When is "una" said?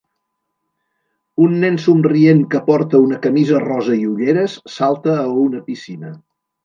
3.09-3.19, 5.43-5.63